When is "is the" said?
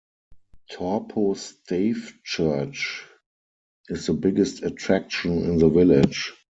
3.87-4.13